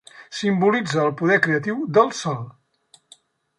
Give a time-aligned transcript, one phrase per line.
[0.37, 2.43] Simbolitza el poder creatiu del sol.